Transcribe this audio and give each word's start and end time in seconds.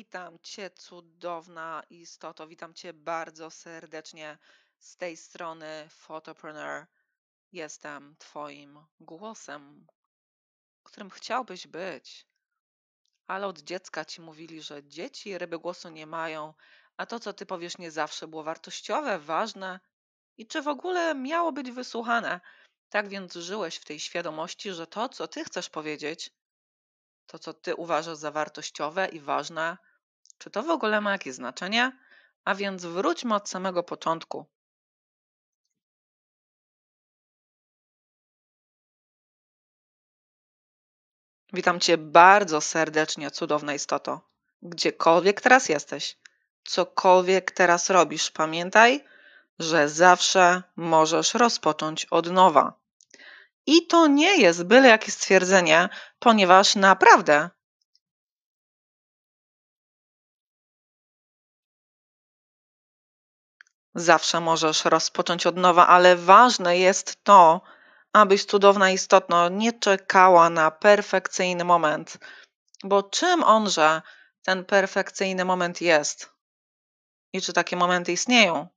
Witam 0.00 0.38
Cię, 0.42 0.70
cudowna 0.70 1.82
istoto. 1.90 2.48
Witam 2.48 2.74
Cię 2.74 2.92
bardzo 2.92 3.50
serdecznie 3.50 4.38
z 4.78 4.96
tej 4.96 5.16
strony 5.16 5.88
Photopreneur. 5.90 6.86
Jestem 7.52 8.16
Twoim 8.18 8.78
głosem, 9.00 9.86
którym 10.82 11.10
chciałbyś 11.10 11.66
być. 11.66 12.26
Ale 13.26 13.46
od 13.46 13.58
dziecka 13.58 14.04
Ci 14.04 14.20
mówili, 14.20 14.62
że 14.62 14.84
dzieci 14.84 15.38
ryby 15.38 15.58
głosu 15.58 15.88
nie 15.88 16.06
mają, 16.06 16.54
a 16.96 17.06
to, 17.06 17.20
co 17.20 17.32
Ty 17.32 17.46
powiesz, 17.46 17.78
nie 17.78 17.90
zawsze 17.90 18.28
było 18.28 18.42
wartościowe, 18.42 19.18
ważne 19.18 19.80
i 20.36 20.46
czy 20.46 20.62
w 20.62 20.68
ogóle 20.68 21.14
miało 21.14 21.52
być 21.52 21.70
wysłuchane. 21.70 22.40
Tak 22.88 23.08
więc 23.08 23.34
żyłeś 23.34 23.76
w 23.76 23.84
tej 23.84 24.00
świadomości, 24.00 24.72
że 24.72 24.86
to, 24.86 25.08
co 25.08 25.28
Ty 25.28 25.44
chcesz 25.44 25.70
powiedzieć, 25.70 26.30
to, 27.26 27.38
co 27.38 27.54
Ty 27.54 27.74
uważasz 27.74 28.16
za 28.16 28.30
wartościowe 28.30 29.08
i 29.08 29.20
ważne, 29.20 29.78
czy 30.40 30.50
to 30.50 30.62
w 30.62 30.70
ogóle 30.70 31.00
ma 31.00 31.12
jakieś 31.12 31.34
znaczenie? 31.34 31.92
A 32.44 32.54
więc 32.54 32.84
wróćmy 32.84 33.34
od 33.34 33.48
samego 33.48 33.82
początku. 33.82 34.46
Witam 41.52 41.80
Cię 41.80 41.98
bardzo 41.98 42.60
serdecznie, 42.60 43.30
cudowna 43.30 43.74
istoto. 43.74 44.20
Gdziekolwiek 44.62 45.40
teraz 45.40 45.68
jesteś, 45.68 46.18
cokolwiek 46.64 47.50
teraz 47.50 47.90
robisz, 47.90 48.30
pamiętaj, 48.30 49.04
że 49.58 49.88
zawsze 49.88 50.62
możesz 50.76 51.34
rozpocząć 51.34 52.04
od 52.04 52.32
nowa. 52.32 52.80
I 53.66 53.86
to 53.86 54.06
nie 54.06 54.36
jest 54.40 54.64
byle 54.64 54.88
jakie 54.88 55.10
stwierdzenie, 55.12 55.88
ponieważ 56.18 56.74
naprawdę 56.74 57.50
zawsze 63.94 64.40
możesz 64.40 64.84
rozpocząć 64.84 65.46
od 65.46 65.56
nowa, 65.56 65.86
ale 65.86 66.16
ważne 66.16 66.78
jest 66.78 67.24
to, 67.24 67.60
abyś 68.12 68.44
cudowna 68.44 68.90
istotno 68.90 69.48
nie 69.48 69.72
czekała 69.72 70.50
na 70.50 70.70
perfekcyjny 70.70 71.64
moment. 71.64 72.18
Bo 72.84 73.02
czym 73.02 73.42
onże 73.44 74.02
ten 74.42 74.64
perfekcyjny 74.64 75.44
moment 75.44 75.80
jest? 75.80 76.30
I 77.32 77.42
czy 77.42 77.52
takie 77.52 77.76
momenty 77.76 78.12
istnieją? 78.12 78.68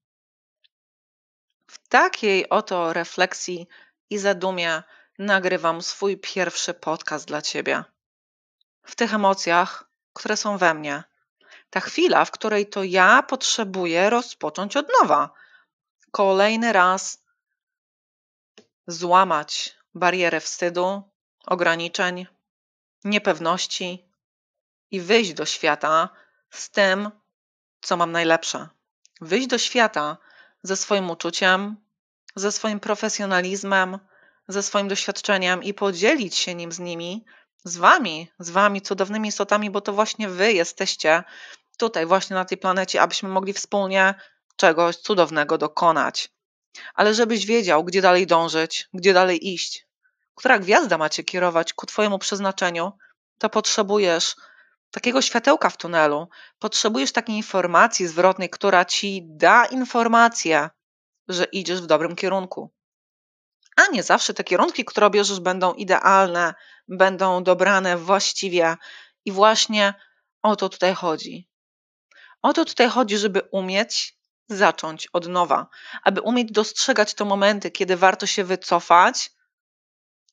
W 1.68 1.88
takiej 1.88 2.50
oto 2.50 2.94
refleksji 2.94 3.68
i 4.10 4.18
zadumie 4.18 4.84
nagrywam 5.20 5.82
swój 5.82 6.18
pierwszy 6.18 6.74
podcast 6.74 7.28
dla 7.28 7.42
Ciebie. 7.42 7.84
W 8.84 8.96
tych 8.96 9.14
emocjach, 9.14 9.90
które 10.14 10.38
są 10.38 10.58
we 10.58 10.74
mnie. 10.74 11.04
Ta 11.74 11.80
chwila, 11.80 12.26
w 12.26 12.32
której 12.32 12.70
to 12.70 12.84
ja 12.84 13.24
potrzebuję 13.24 14.10
rozpocząć 14.10 14.78
od 14.78 14.88
nowa. 15.02 15.34
Kolejny 16.12 16.74
raz 16.74 17.24
złamać 18.88 19.76
barierę 19.96 20.40
wstydu, 20.40 21.04
ograniczeń, 21.46 22.28
niepewności 23.04 24.10
i 24.92 25.02
wyjść 25.02 25.34
do 25.34 25.46
świata 25.46 26.10
z 26.50 26.70
tym, 26.70 27.12
co 27.82 27.98
mam 27.98 28.12
najlepsze. 28.12 28.70
Wyjść 29.22 29.48
do 29.48 29.58
świata 29.58 30.18
ze 30.64 30.78
swoim 30.78 31.10
uczuciem, 31.10 31.78
ze 32.36 32.52
swoim 32.52 32.80
profesjonalizmem, 32.80 34.00
ze 34.48 34.64
swoim 34.64 34.88
doświadczeniem 34.88 35.64
i 35.64 35.74
podzielić 35.74 36.36
się 36.36 36.56
nim 36.56 36.72
z 36.72 36.80
nimi, 36.80 37.26
z 37.64 37.78
wami, 37.78 38.32
z 38.40 38.50
wami 38.50 38.82
cudownymi 38.82 39.30
istotami, 39.30 39.70
bo 39.70 39.82
to 39.82 39.94
właśnie 39.94 40.30
wy 40.30 40.54
jesteście 40.54 41.24
tutaj, 41.84 42.06
właśnie 42.06 42.34
na 42.36 42.46
tej 42.46 42.58
planecie, 42.58 43.02
abyśmy 43.02 43.30
mogli 43.30 43.54
wspólnie 43.54 44.16
czegoś 44.56 44.96
cudownego 44.96 45.58
dokonać. 45.58 46.30
Ale 46.94 47.14
żebyś 47.14 47.46
wiedział, 47.46 47.84
gdzie 47.84 48.02
dalej 48.02 48.28
dążyć, 48.28 48.90
gdzie 48.94 49.14
dalej 49.14 49.54
iść, 49.54 49.88
która 50.36 50.60
gwiazda 50.60 50.98
ma 50.98 51.10
cię 51.10 51.24
kierować 51.24 51.74
ku 51.74 51.86
twojemu 51.86 52.20
przeznaczeniu, 52.20 52.92
to 53.38 53.50
potrzebujesz 53.50 54.36
takiego 54.92 55.22
światełka 55.22 55.70
w 55.70 55.78
tunelu, 55.78 56.28
potrzebujesz 56.60 57.12
takiej 57.12 57.36
informacji 57.36 58.08
zwrotnej, 58.08 58.50
która 58.50 58.86
ci 58.86 59.22
da 59.26 59.66
informację, 59.66 60.70
że 61.28 61.44
idziesz 61.44 61.82
w 61.82 61.86
dobrym 61.86 62.16
kierunku. 62.16 62.72
A 63.76 63.88
nie 63.88 64.04
zawsze 64.04 64.34
te 64.34 64.44
kierunki, 64.44 64.86
które 64.86 65.10
bierzesz, 65.10 65.40
będą 65.40 65.74
idealne, 65.74 66.54
będą 66.88 67.44
dobrane 67.44 67.98
właściwie. 67.98 68.78
I 69.26 69.32
właśnie 69.32 69.94
o 70.42 70.56
to 70.56 70.70
tutaj 70.70 70.94
chodzi. 70.94 71.53
O 72.44 72.54
to 72.54 72.66
tutaj 72.66 72.90
chodzi, 72.90 73.18
żeby 73.18 73.42
umieć 73.42 74.18
zacząć 74.50 75.08
od 75.14 75.28
nowa, 75.28 75.68
aby 76.04 76.22
umieć 76.22 76.52
dostrzegać 76.52 77.14
te 77.14 77.26
momenty, 77.26 77.72
kiedy 77.72 77.98
warto 77.98 78.26
się 78.26 78.44
wycofać 78.44 79.32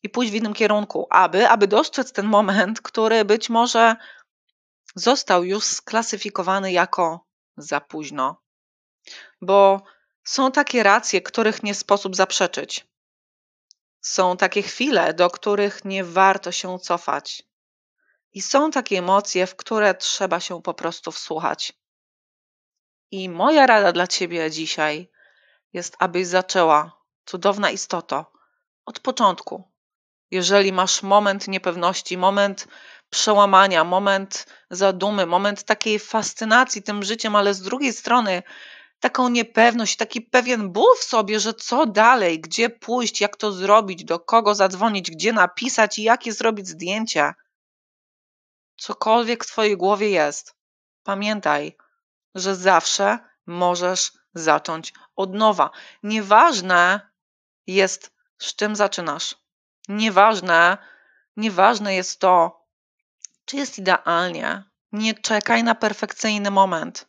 i 0.03 0.09
pójść 0.09 0.33
w 0.33 0.35
innym 0.35 0.55
kierunku, 0.55 1.07
aby, 1.11 1.49
aby 1.49 1.69
dostrzec 1.69 2.13
ten 2.13 2.27
moment, 2.27 2.81
który 2.81 3.25
być 3.25 3.51
może 3.51 3.97
został 4.95 5.45
już 5.45 5.65
sklasyfikowany 5.65 6.73
jako 6.73 7.27
za 7.57 7.81
późno. 7.81 8.43
Bo 9.41 9.83
są 10.25 10.53
takie 10.53 10.83
racje, 10.83 11.21
których 11.21 11.63
nie 11.63 11.75
sposób 11.75 12.17
zaprzeczyć. 12.17 12.87
Są 14.01 14.37
takie 14.37 14.63
chwile, 14.63 15.15
do 15.15 15.31
których 15.31 15.85
nie 15.85 16.05
warto 16.05 16.53
się 16.53 16.79
cofać. 16.79 17.43
I 18.33 18.43
są 18.43 18.71
takie 18.71 18.99
emocje, 18.99 19.47
w 19.47 19.57
które 19.57 19.95
trzeba 19.95 20.41
się 20.41 20.63
po 20.63 20.75
prostu 20.75 21.13
wsłuchać. 21.13 21.80
I 23.11 23.29
moja 23.29 23.67
rada 23.67 23.93
dla 23.93 24.07
ciebie 24.07 24.51
dzisiaj 24.51 25.11
jest, 25.73 25.97
abyś 25.99 26.27
zaczęła, 26.27 27.03
cudowna 27.25 27.71
istoto, 27.71 28.33
od 28.87 29.01
początku. 29.01 29.71
Jeżeli 30.31 30.73
masz 30.73 31.03
moment 31.03 31.49
niepewności, 31.49 32.19
moment 32.19 32.69
przełamania, 33.11 33.85
moment 33.85 34.47
zadumy, 34.71 35.27
moment 35.27 35.65
takiej 35.65 35.99
fascynacji 35.99 36.83
tym 36.83 37.03
życiem, 37.03 37.37
ale 37.37 37.55
z 37.55 37.63
drugiej 37.63 37.93
strony 37.93 38.43
taką 39.01 39.29
niepewność, 39.29 39.97
taki 39.97 40.21
pewien 40.21 40.73
ból 40.73 40.97
w 40.99 41.05
sobie, 41.05 41.41
że 41.41 41.55
co 41.55 41.87
dalej, 41.87 42.41
gdzie 42.41 42.71
pójść, 42.71 43.21
jak 43.21 43.37
to 43.37 43.53
zrobić, 43.53 44.05
do 44.05 44.21
kogo 44.21 44.55
zadzwonić, 44.55 45.11
gdzie 45.11 45.33
napisać 45.33 45.99
i 45.99 46.03
jakie 46.03 46.33
zrobić 46.33 46.69
zdjęcie. 46.69 47.35
Cokolwiek 48.77 49.45
w 49.45 49.49
Twojej 49.49 49.77
głowie 49.77 50.11
jest, 50.11 50.55
pamiętaj, 51.03 51.77
że 52.35 52.57
zawsze 52.57 53.19
możesz 53.47 54.13
zacząć 54.35 54.93
od 55.17 55.35
nowa. 55.35 55.71
Nieważne 56.03 57.11
jest, 57.67 58.13
z 58.39 58.55
czym 58.55 58.77
zaczynasz. 58.77 59.35
Nieważne, 59.89 60.79
nieważne 61.37 61.95
jest 61.95 62.21
to, 62.21 62.67
czy 63.45 63.57
jest 63.57 63.79
idealnie. 63.79 64.65
Nie 64.93 65.15
czekaj 65.15 65.65
na 65.65 65.75
perfekcyjny 65.75 66.51
moment. 66.51 67.09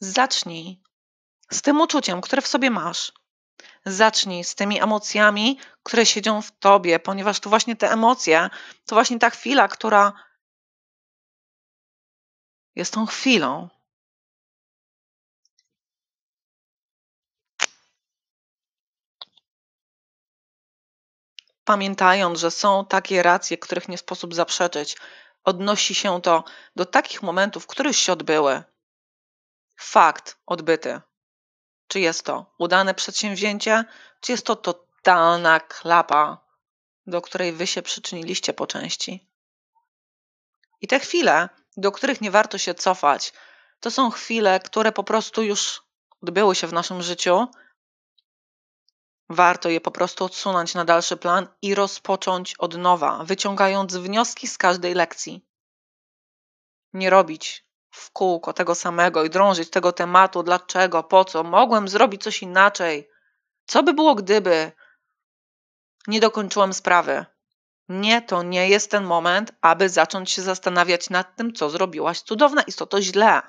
Zacznij 0.00 0.82
z 1.50 1.62
tym 1.62 1.80
uczuciem, 1.80 2.20
które 2.20 2.42
w 2.42 2.46
sobie 2.46 2.70
masz. 2.70 3.12
Zacznij 3.84 4.44
z 4.44 4.54
tymi 4.54 4.82
emocjami, 4.82 5.58
które 5.82 6.06
siedzą 6.06 6.42
w 6.42 6.58
tobie, 6.58 6.98
ponieważ 6.98 7.40
to 7.40 7.50
właśnie 7.50 7.76
te 7.76 7.90
emocje, 7.90 8.50
to 8.86 8.96
właśnie 8.96 9.18
ta 9.18 9.30
chwila, 9.30 9.68
która 9.68 10.12
jest 12.74 12.94
tą 12.94 13.06
chwilą. 13.06 13.68
Pamiętając, 21.68 22.38
że 22.38 22.50
są 22.50 22.86
takie 22.86 23.22
racje, 23.22 23.58
których 23.58 23.88
nie 23.88 23.98
sposób 23.98 24.34
zaprzeczyć, 24.34 24.96
odnosi 25.44 25.94
się 25.94 26.22
to 26.22 26.44
do 26.76 26.86
takich 26.86 27.22
momentów, 27.22 27.66
które 27.66 27.94
się 27.94 28.12
odbyły. 28.12 28.62
Fakt 29.76 30.38
odbyty. 30.46 31.00
Czy 31.88 32.00
jest 32.00 32.24
to 32.24 32.54
udane 32.58 32.94
przedsięwzięcie, 32.94 33.84
czy 34.20 34.32
jest 34.32 34.46
to 34.46 34.56
totalna 34.56 35.60
klapa, 35.60 36.38
do 37.06 37.22
której 37.22 37.52
wy 37.52 37.66
się 37.66 37.82
przyczyniliście 37.82 38.52
po 38.52 38.66
części. 38.66 39.28
I 40.80 40.88
te 40.88 41.00
chwile, 41.00 41.48
do 41.76 41.92
których 41.92 42.20
nie 42.20 42.30
warto 42.30 42.58
się 42.58 42.74
cofać, 42.74 43.32
to 43.80 43.90
są 43.90 44.10
chwile, 44.10 44.60
które 44.60 44.92
po 44.92 45.04
prostu 45.04 45.42
już 45.42 45.82
odbyły 46.22 46.54
się 46.54 46.66
w 46.66 46.72
naszym 46.72 47.02
życiu. 47.02 47.48
Warto 49.30 49.68
je 49.68 49.80
po 49.80 49.90
prostu 49.90 50.24
odsunąć 50.24 50.74
na 50.74 50.84
dalszy 50.84 51.16
plan 51.16 51.48
i 51.62 51.74
rozpocząć 51.74 52.54
od 52.58 52.76
nowa, 52.76 53.24
wyciągając 53.24 53.96
wnioski 53.96 54.48
z 54.48 54.58
każdej 54.58 54.94
lekcji. 54.94 55.46
Nie 56.92 57.10
robić 57.10 57.64
w 57.90 58.10
kółko 58.10 58.52
tego 58.52 58.74
samego 58.74 59.24
i 59.24 59.30
drążyć 59.30 59.70
tego 59.70 59.92
tematu, 59.92 60.42
dlaczego, 60.42 61.02
po 61.02 61.24
co, 61.24 61.42
mogłem 61.42 61.88
zrobić 61.88 62.22
coś 62.22 62.42
inaczej. 62.42 63.08
Co 63.66 63.82
by 63.82 63.94
było, 63.94 64.14
gdyby 64.14 64.72
nie 66.06 66.20
dokończyłem 66.20 66.74
sprawy? 66.74 67.26
Nie, 67.88 68.22
to 68.22 68.42
nie 68.42 68.68
jest 68.68 68.90
ten 68.90 69.04
moment, 69.04 69.52
aby 69.60 69.88
zacząć 69.88 70.30
się 70.30 70.42
zastanawiać 70.42 71.10
nad 71.10 71.36
tym, 71.36 71.52
co 71.52 71.70
zrobiłaś 71.70 72.20
cudowne 72.20 72.62
i 72.66 72.72
co 72.72 72.86
to 72.86 73.02
źle. 73.02 73.42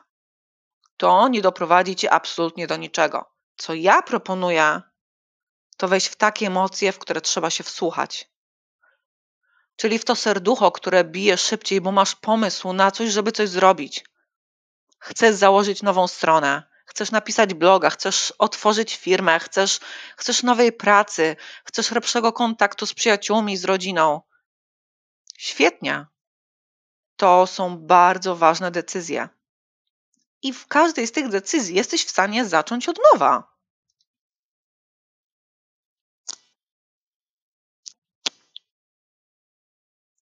To 0.97 1.27
nie 1.27 1.41
doprowadzi 1.41 1.95
cię 1.95 2.13
absolutnie 2.13 2.67
do 2.67 2.77
niczego. 2.77 3.31
Co 3.55 3.73
ja 3.73 4.01
proponuję, 4.01 4.81
to 5.79 5.87
wejść 5.87 6.07
w 6.07 6.15
takie 6.15 6.47
emocje, 6.47 6.91
w 6.91 6.99
które 6.99 7.21
trzeba 7.21 7.49
się 7.49 7.63
wsłuchać. 7.63 8.29
Czyli 9.75 9.99
w 9.99 10.05
to 10.05 10.15
serducho, 10.15 10.71
które 10.71 11.03
bije 11.03 11.37
szybciej, 11.37 11.81
bo 11.81 11.91
masz 11.91 12.15
pomysł 12.15 12.73
na 12.73 12.91
coś, 12.91 13.09
żeby 13.09 13.31
coś 13.31 13.49
zrobić. 13.49 14.05
Chcesz 14.99 15.35
założyć 15.35 15.83
nową 15.83 16.07
stronę, 16.07 16.63
chcesz 16.85 17.11
napisać 17.11 17.53
bloga, 17.53 17.89
chcesz 17.89 18.33
otworzyć 18.37 18.95
firmę, 18.95 19.39
chcesz, 19.39 19.79
chcesz 20.17 20.43
nowej 20.43 20.71
pracy, 20.73 21.35
chcesz 21.65 21.91
lepszego 21.91 22.33
kontaktu 22.33 22.85
z 22.85 22.93
przyjaciółmi, 22.93 23.57
z 23.57 23.65
rodziną. 23.65 24.21
Świetnie. 25.37 26.05
To 27.15 27.47
są 27.47 27.77
bardzo 27.77 28.35
ważne 28.35 28.71
decyzje. 28.71 29.29
I 30.41 30.53
w 30.53 30.67
każdej 30.67 31.07
z 31.07 31.11
tych 31.11 31.29
decyzji 31.29 31.75
jesteś 31.75 32.05
w 32.05 32.09
stanie 32.09 32.45
zacząć 32.45 32.89
od 32.89 32.99
nowa. 33.13 33.58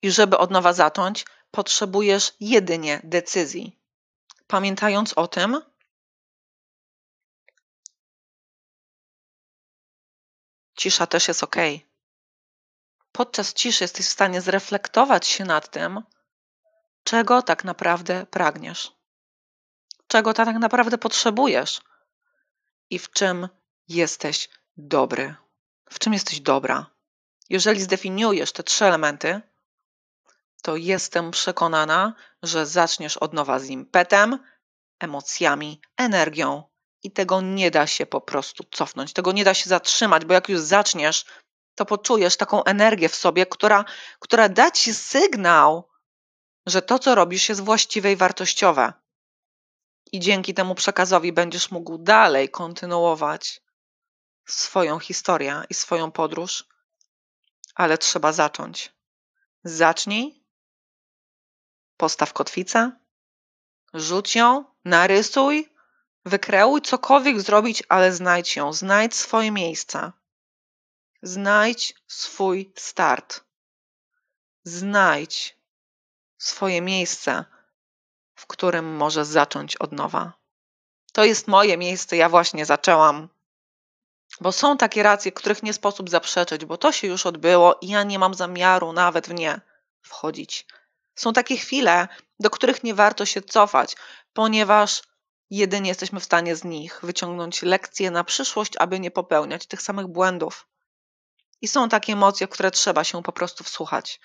I 0.02 0.12
żeby 0.12 0.38
od 0.38 0.52
nowa 0.52 0.74
zacząć, 0.74 1.26
potrzebujesz 1.52 2.34
jedynie 2.40 3.02
decyzji. 3.04 3.80
Pamiętając 4.48 5.14
o 5.14 5.28
tym, 5.28 5.62
cisza 10.78 11.08
też 11.08 11.28
jest 11.28 11.44
ok. 11.44 11.56
Podczas 13.12 13.54
ciszy 13.54 13.84
jesteś 13.84 14.06
w 14.06 14.10
stanie 14.10 14.42
zreflektować 14.42 15.28
się 15.28 15.46
nad 15.46 15.72
tym, 15.72 16.04
czego 17.04 17.42
tak 17.42 17.64
naprawdę 17.64 18.26
pragniesz, 18.26 18.92
czego 20.08 20.34
tak 20.34 20.56
naprawdę 20.56 20.98
potrzebujesz 20.98 21.82
i 22.90 23.00
w 23.00 23.12
czym 23.12 23.48
jesteś 23.88 24.50
dobry, 24.78 25.36
w 25.90 26.00
czym 26.00 26.14
jesteś 26.14 26.40
dobra. 26.40 26.86
Jeżeli 27.50 27.82
zdefiniujesz 27.82 28.52
te 28.52 28.64
trzy 28.64 28.86
elementy, 28.86 29.42
to 30.62 30.76
jestem 30.76 31.32
przekonana, 31.32 32.14
że 32.44 32.66
zaczniesz 32.66 33.18
od 33.18 33.34
nowa 33.34 33.60
z 33.60 33.66
impetem, 33.66 34.40
emocjami, 35.00 35.82
energią 35.98 36.64
i 37.04 37.12
tego 37.12 37.42
nie 37.42 37.72
da 37.72 37.88
się 37.88 38.06
po 38.06 38.22
prostu 38.22 38.64
cofnąć, 38.72 39.14
tego 39.14 39.32
nie 39.32 39.44
da 39.44 39.54
się 39.54 39.70
zatrzymać, 39.70 40.26
bo 40.26 40.34
jak 40.34 40.50
już 40.50 40.60
zaczniesz, 40.60 41.26
to 41.76 41.86
poczujesz 41.86 42.38
taką 42.38 42.64
energię 42.64 43.10
w 43.10 43.16
sobie, 43.16 43.46
która, 43.46 43.86
która 44.20 44.50
da 44.50 44.72
ci 44.72 44.94
sygnał, 44.94 45.90
że 46.66 46.82
to, 46.82 47.00
co 47.00 47.16
robisz, 47.16 47.50
jest 47.50 47.62
właściwe 47.62 48.12
i 48.12 48.16
wartościowe. 48.16 48.94
I 50.12 50.20
dzięki 50.20 50.54
temu 50.54 50.76
przekazowi 50.76 51.34
będziesz 51.34 51.72
mógł 51.72 51.98
dalej 51.98 52.50
kontynuować 52.50 53.62
swoją 54.46 55.00
historię 55.00 55.64
i 55.70 55.74
swoją 55.74 56.12
podróż, 56.12 56.66
ale 57.76 57.98
trzeba 57.98 58.34
zacząć. 58.34 58.94
Zacznij 59.64 60.47
Postaw 61.98 62.34
kotwicę, 62.34 62.92
rzuć 63.94 64.36
ją, 64.36 64.66
narysuj, 64.86 65.70
wykreuj, 66.26 66.82
cokolwiek 66.82 67.42
zrobić, 67.42 67.84
ale 67.90 68.14
znajdź 68.14 68.56
ją, 68.56 68.74
znajdź 68.74 69.16
swoje 69.16 69.52
miejsce. 69.52 70.12
Znajdź 71.22 71.96
swój 72.08 72.74
start. 72.76 73.44
Znajdź 74.64 75.58
swoje 76.38 76.82
miejsce, 76.82 77.46
w 78.36 78.48
którym 78.48 78.96
możesz 78.96 79.28
zacząć 79.28 79.76
od 79.76 79.92
nowa. 79.92 80.34
To 81.14 81.26
jest 81.26 81.48
moje 81.48 81.78
miejsce, 81.78 82.18
ja 82.18 82.30
właśnie 82.30 82.66
zaczęłam. 82.66 83.30
Bo 84.42 84.52
są 84.52 84.78
takie 84.78 85.04
racje, 85.04 85.32
których 85.32 85.64
nie 85.64 85.74
sposób 85.74 86.10
zaprzeczyć, 86.10 86.66
bo 86.66 86.78
to 86.78 86.92
się 86.92 87.08
już 87.08 87.26
odbyło 87.26 87.78
i 87.82 87.88
ja 87.88 88.04
nie 88.04 88.20
mam 88.20 88.34
zamiaru 88.34 88.94
nawet 88.94 89.28
w 89.28 89.34
nie 89.34 89.62
wchodzić. 90.02 90.68
Są 91.18 91.34
takie 91.34 91.58
chwile, 91.58 92.08
do 92.40 92.50
których 92.50 92.84
nie 92.84 92.94
warto 92.94 93.26
się 93.26 93.42
cofać, 93.42 93.96
ponieważ 94.34 95.02
jedynie 95.50 95.90
jesteśmy 95.90 96.20
w 96.20 96.24
stanie 96.24 96.56
z 96.56 96.64
nich 96.64 97.00
wyciągnąć 97.04 97.62
lekcje 97.62 98.12
na 98.12 98.24
przyszłość, 98.24 98.74
aby 98.80 99.00
nie 99.00 99.12
popełniać 99.12 99.68
tych 99.68 99.82
samych 99.82 100.08
błędów. 100.08 100.68
I 101.62 101.68
są 101.68 101.90
takie 101.90 102.14
emocje, 102.14 102.48
w 102.48 102.50
które 102.50 102.72
trzeba 102.72 103.04
się 103.04 103.24
po 103.24 103.32
prostu 103.32 103.64
wsłuchać. 103.64 104.20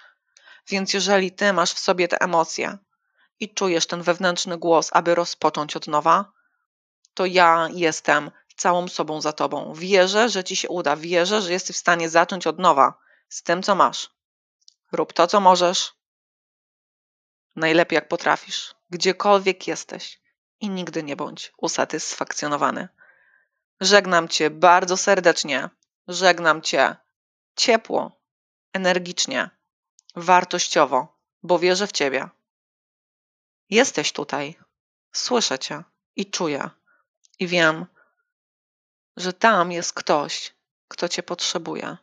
Więc 0.68 0.94
jeżeli 0.94 1.32
ty 1.32 1.52
masz 1.52 1.72
w 1.72 1.78
sobie 1.78 2.08
te 2.08 2.20
emocje 2.20 2.78
i 3.40 3.54
czujesz 3.54 3.86
ten 3.86 4.02
wewnętrzny 4.02 4.58
głos, 4.58 4.90
aby 4.92 5.14
rozpocząć 5.14 5.76
od 5.76 5.86
nowa, 5.86 6.32
to 7.14 7.26
ja 7.26 7.68
jestem 7.72 8.30
całą 8.56 8.88
sobą 8.88 9.20
za 9.20 9.32
tobą. 9.32 9.74
Wierzę, 9.74 10.28
że 10.28 10.44
ci 10.44 10.56
się 10.56 10.68
uda. 10.68 10.96
Wierzę, 10.96 11.42
że 11.42 11.52
jesteś 11.52 11.76
w 11.76 11.80
stanie 11.80 12.08
zacząć 12.08 12.46
od 12.46 12.58
nowa 12.58 12.94
z 13.28 13.42
tym, 13.42 13.62
co 13.62 13.74
masz. 13.74 14.10
Rób 14.92 15.12
to, 15.12 15.26
co 15.26 15.40
możesz, 15.40 15.92
najlepiej 17.56 17.94
jak 17.96 18.08
potrafisz, 18.08 18.74
gdziekolwiek 18.90 19.66
jesteś 19.66 20.20
i 20.60 20.70
nigdy 20.70 21.02
nie 21.02 21.16
bądź 21.16 21.52
usatysfakcjonowany. 21.56 22.88
Żegnam 23.80 24.28
Cię 24.28 24.50
bardzo 24.50 24.96
serdecznie, 24.96 25.68
żegnam 26.08 26.62
Cię 26.62 26.96
ciepło, 27.56 28.20
energicznie, 28.72 29.50
wartościowo, 30.16 31.18
bo 31.42 31.58
wierzę 31.58 31.86
w 31.86 31.92
Ciebie. 31.92 32.28
Jesteś 33.70 34.12
tutaj, 34.12 34.58
słyszę 35.12 35.58
Cię 35.58 35.82
i 36.16 36.30
czuję, 36.30 36.70
i 37.38 37.46
wiem, 37.46 37.86
że 39.16 39.32
tam 39.32 39.72
jest 39.72 39.92
ktoś, 39.92 40.54
kto 40.88 41.08
Cię 41.08 41.22
potrzebuje. 41.22 41.96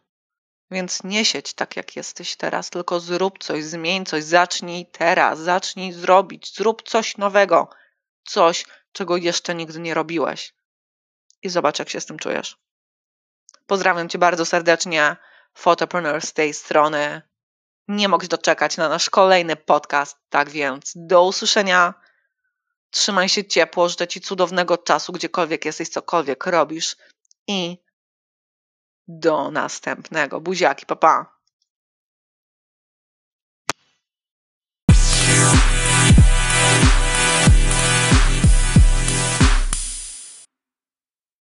Więc 0.71 1.03
nie 1.03 1.25
siedź 1.25 1.53
tak, 1.53 1.75
jak 1.75 1.95
jesteś 1.95 2.35
teraz, 2.35 2.69
tylko 2.69 2.99
zrób 2.99 3.43
coś, 3.43 3.63
zmień 3.63 4.05
coś, 4.05 4.23
zacznij 4.23 4.85
teraz, 4.85 5.39
zacznij 5.39 5.93
zrobić, 5.93 6.55
zrób 6.55 6.89
coś 6.89 7.17
nowego, 7.17 7.69
coś, 8.25 8.65
czego 8.91 9.17
jeszcze 9.17 9.55
nigdy 9.55 9.79
nie 9.79 9.93
robiłeś. 9.93 10.53
I 11.43 11.49
zobacz, 11.49 11.79
jak 11.79 11.89
się 11.89 12.01
z 12.01 12.05
tym 12.05 12.19
czujesz. 12.19 12.57
Pozdrawiam 13.67 14.09
Cię 14.09 14.17
bardzo 14.17 14.45
serdecznie, 14.45 15.15
Photopreneur 15.53 16.21
z 16.21 16.33
tej 16.33 16.53
strony. 16.53 17.21
Nie 17.87 18.09
mogę 18.09 18.27
doczekać 18.27 18.77
na 18.77 18.89
nasz 18.89 19.09
kolejny 19.09 19.55
podcast, 19.55 20.17
tak 20.29 20.49
więc 20.49 20.93
do 20.95 21.23
usłyszenia. 21.23 21.93
Trzymaj 22.91 23.29
się 23.29 23.45
ciepło, 23.45 23.89
życzę 23.89 24.07
Ci 24.07 24.21
cudownego 24.21 24.77
czasu, 24.77 25.13
gdziekolwiek 25.13 25.65
jesteś, 25.65 25.89
cokolwiek 25.89 26.45
robisz 26.45 26.95
i 27.47 27.77
do 29.09 29.51
następnego. 29.51 30.41
Buziaki, 30.41 30.85
papa. 30.85 31.25
Pa. 31.25 31.38